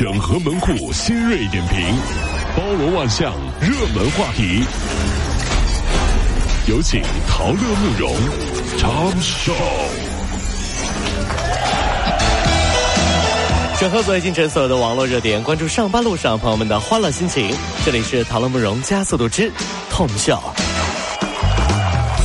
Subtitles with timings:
[0.00, 1.78] 整合门户新锐点评，
[2.56, 4.64] 包罗万象，热门话题。
[6.66, 8.16] 有请陶乐慕容
[8.78, 9.52] 长寿。
[13.78, 17.54] 整合最近城所有的网络热点，关注上班路上朋友们的欢乐心情。
[17.84, 19.52] 这里是陶乐慕容加速度之
[19.90, 20.42] 痛笑。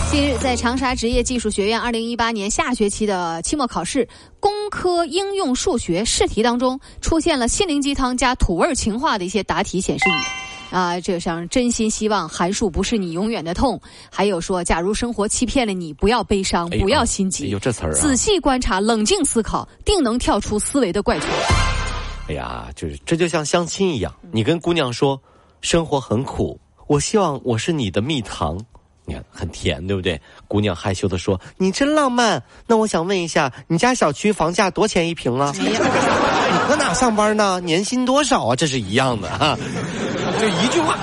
[0.09, 4.07] 近日，在长沙职业技术学院二零一八年下学期的期末考试
[4.39, 10.75] 公科应用数学试题当中，出现了心灵鸡汤加土味情话的一些答题显示语。
[10.75, 13.79] 啊，这像真心希望函数不是你永远的痛，
[14.11, 17.47] 还有说，假如生活欺骗了你，不要悲伤，不要心急。
[17.49, 17.95] 有这词儿啊！
[17.95, 21.29] 仔细观察，冷静思考，定能跳出思维的怪圈。
[22.27, 25.17] 哎呀，就是这就像相亲一样，你跟姑娘说，
[25.61, 28.59] 生活很苦，我希望我是你的蜜糖。
[29.05, 30.19] 你看很甜，对不对？
[30.47, 35.53] 姑娘害羞的说：“你真浪漫。”那我想问一下，你家小区房价多钱一平啊？
[35.55, 35.69] 你
[36.67, 37.59] 搁哪上班呢？
[37.61, 38.55] 年薪多少啊？
[38.55, 39.57] 这是一样的哈。
[40.41, 40.97] 就一句话，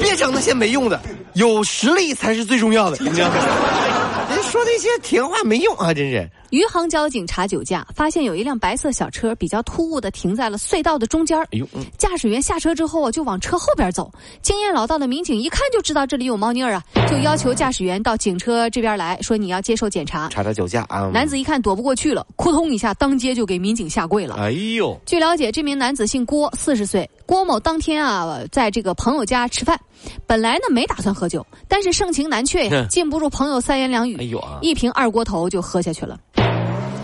[0.00, 1.00] 别整那些没用的，
[1.34, 3.34] 有实力才是最重要的，你知道吗？
[4.30, 6.28] 人说那些甜话没用啊，真是。
[6.52, 11.38] 余杭交警查酒驾，发现有一辆白色小车比较突兀的停在了隧道的中间。
[11.44, 14.12] 哎呦，驾驶员下车之后啊，就往车后边走。
[14.42, 21.10] 经验老道的民警一看就知道这里有猫腻儿啊，就要求驾驶员到警车这边来说你要接受检查，查查酒驾啊。
[21.10, 24.34] 男子一看躲不过去了，扑通一下当街就给民警下跪了。
[24.34, 24.94] 哎呦！
[25.06, 27.08] 据了解，这名男子姓郭，四十岁。
[27.24, 29.80] 郭某当天啊，在这个朋友家吃饭，
[30.26, 36.18] 本来呢没打算喝酒，但是盛情难却呀，禁不住朋友三言两语，哎呦啊，一瓶二锅头就喝下去了。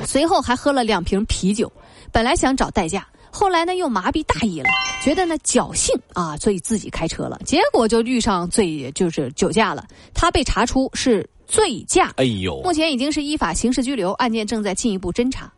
[0.09, 1.71] 随后还喝了两瓶啤酒，
[2.11, 4.71] 本来想找代驾，后来呢又麻痹大意了，
[5.05, 9.87] 觉得呢侥幸啊，所以自己开车了，结果就遇上醉就是酒驾了。
[10.15, 15.53] 他被查出是醉驾，哎呦，目前已经是依法刑事拘留，案件正在进一步侦查。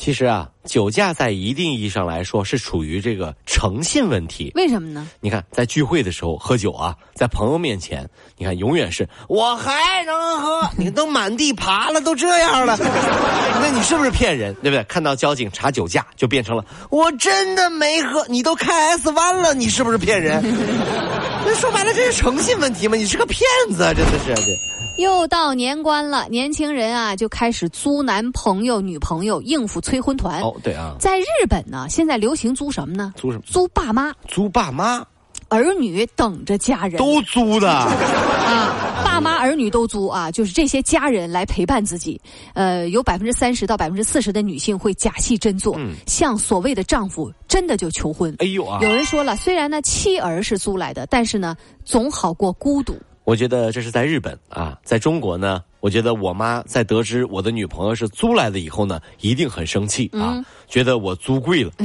[0.00, 4.52] 其实啊，酒驾在一定意义上来说是属于这个诚信问题。
[4.54, 5.08] 为什么呢？
[5.20, 12.78] 你看，在聚会的时候喝酒啊，在朋友面前，你看永远是我还能喝， 你都满地爬了，都这样了，
[13.60, 14.54] 那你是不是骗人？
[14.62, 14.84] 对不对？
[14.84, 20.40] 看到交警查酒驾，就变成了我真的没喝，你都开 S 弯了，你是不是骗人？
[21.50, 22.94] 那说白了，这是诚信问题吗？
[22.94, 23.40] 你是个骗
[23.74, 25.02] 子，啊真的是这。
[25.02, 30.42] 又到年关了，年轻人啊就开始租男朋友、女朋友应付催婚团。
[30.42, 33.14] 哦，对啊，在日本呢，现在流行租什么呢？
[33.16, 33.44] 租什么？
[33.46, 34.12] 租爸妈。
[34.26, 35.02] 租爸妈，
[35.48, 36.98] 儿女等着家人。
[36.98, 37.90] 都租的啊，
[39.18, 42.20] 爸妈儿女都租啊，就是这些家人来陪伴自己。
[42.54, 48.32] 呃，有百分之三十到百分之四十的女性会假戏真做，向所谓的丈夫真的就求婚。
[48.38, 48.78] 哎呦啊！
[48.80, 52.96] 有人说了，虽然呢妻儿是租来的，但是呢总好过孤独。
[53.24, 61.72] 我觉得这是在日本啊，在中国呢，我觉得我妈在得知我的女朋友是租来的以后呢，一定很生气啊，觉得我租贵了。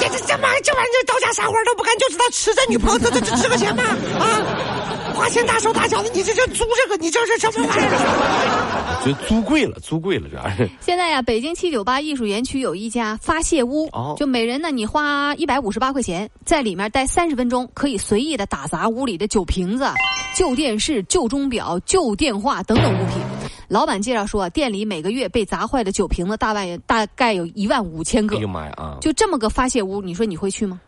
[0.00, 3.82] 这这这玩意这玩意儿到家啥活都不干，就知道吃这女朋友这这这值个钱吗？
[4.18, 4.99] 啊！
[5.20, 9.00] 花钱大手大脚的，你这这租这个，你这是什么玩意儿？
[9.04, 10.66] 觉得租贵了，租贵了，主要是。
[10.80, 13.86] 现在呀，北京七九八艺术园区有一家发泄屋，
[14.16, 19.84] 就每人呢，你花一百五十八块钱，在里面待三十分钟，可以随意的打砸屋里的酒瓶子、
[20.34, 23.18] 旧电视、旧钟表、旧电话等等物品。
[23.68, 28.38] 老板介绍说，店里每个月被砸坏的酒瓶子大概大概有一万五千个。
[28.38, 28.72] 哎呦妈呀！
[28.78, 30.80] 啊，就这么个发泄屋，你说你会去吗？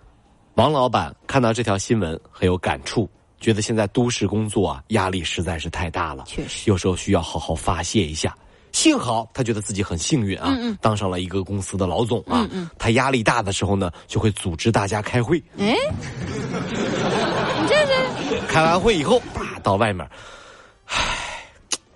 [0.55, 3.07] 王老板看到这条新闻很有感触。
[3.43, 6.25] 觉得现在都市工作啊，压力实在是太大了。
[6.27, 8.35] 确实，有时候需要好好发泄一下。
[8.71, 12.49] 幸好他觉得自己很幸运啊，当上了一个公司的老总啊。
[12.79, 15.37] 他压力大的时候呢，就会组织大家开会。
[15.59, 15.77] 哎，
[17.61, 18.41] 你这是？
[18.49, 20.09] 开完会以后，叭到外面。
[20.87, 20.97] 唉，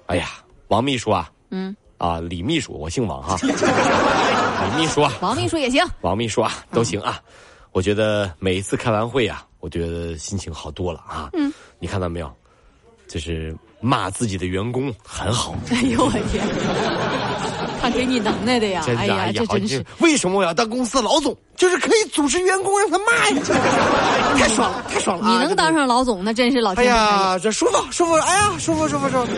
[0.07, 0.29] 哎呀，
[0.69, 3.39] 王秘书啊，嗯，啊，李秘书，我姓王哈。
[3.41, 5.83] 李秘书啊，王秘书也行。
[6.03, 7.23] 王秘书啊，都行啊。
[7.73, 9.47] 我觉得每一次开完会啊。
[9.67, 11.29] 我觉得心情好多了啊！
[11.33, 12.33] 嗯，你看到没有？
[13.09, 15.57] 就是骂自己的员工很好。
[15.71, 16.47] 哎呦我天！
[17.83, 18.85] 他给你能耐的呀！
[18.97, 21.37] 哎呀，这真是为什么我要当公司的老总？
[21.57, 23.43] 就是可以组织员工让他骂呀！
[24.39, 25.29] 太爽了，太爽了！
[25.29, 26.87] 你能当上老总，那真是老天！
[26.87, 28.15] 哎呀，这舒服舒服！
[28.15, 29.33] 哎呀，舒服舒服舒服！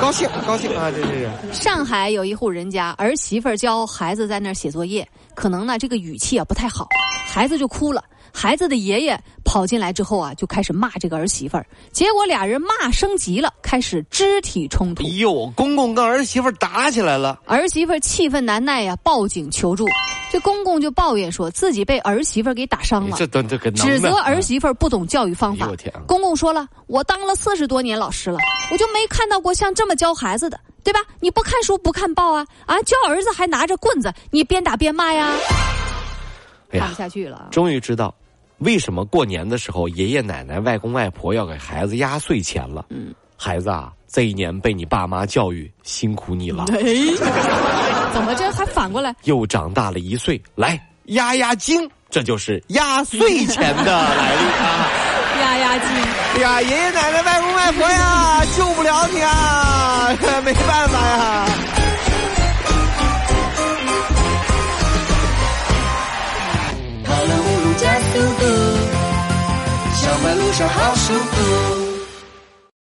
[0.00, 0.90] 高兴高兴啊！
[0.90, 1.30] 这是。
[1.52, 6.88] 上海有一户人家儿媳妇教孩子在那儿写作业，可能呢这个语气啊不太好，
[7.24, 8.02] 孩子就哭了。
[8.36, 15.04] 孩子的爷爷跑进来之后啊，就开始骂这个儿媳妇儿，结果俩人骂升级了，开始肢体冲突。
[15.04, 19.86] 哎呦，公公跟儿媳妇打起来了，儿媳妇气愤难耐呀，报警求助。
[20.32, 25.70] 这公公就抱怨说自己被儿媳妇给打伤了，这都这个指责儿媳妇不懂教育方法。
[26.04, 28.38] 公公说了，我当了四十多年老师了，
[28.72, 30.58] 我就没看到过像这么教孩子的。
[30.82, 31.00] 对吧？
[31.18, 32.76] 你不看书不看报啊啊！
[32.82, 35.32] 教儿子还拿着棍子，你边打边骂呀？
[36.70, 37.48] 看不下去了。
[37.50, 38.14] 终于知道
[38.58, 42.86] 为什么过年的时候爷爷奶奶、外公外婆要给孩子压岁钱了。
[42.90, 46.64] 嗯，孩子啊，这一年被你爸妈教育，辛苦你了。
[48.14, 49.14] 怎么这还反过来？
[49.24, 54.88] 又长大了一岁，来压压惊，这就是压岁钱的来历啊！
[55.42, 55.88] 压压惊。
[56.34, 60.08] 哎呀，爷爷奶奶、外公外婆呀，救不了你啊，
[60.44, 61.46] 没办法呀。
[70.62, 71.53] 好舒服。